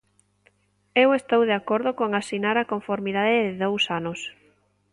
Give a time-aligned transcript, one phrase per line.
[1.03, 4.19] Eu estou de acordo con asinar a conformidade de dous anos.